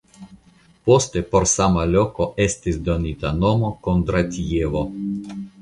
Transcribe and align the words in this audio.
Poste 0.89 1.21
por 1.33 1.45
sama 1.51 1.83
loko 1.91 2.27
estis 2.47 2.81
donita 2.89 3.35
nomo 3.45 3.73
Kondratjevo. 3.89 4.87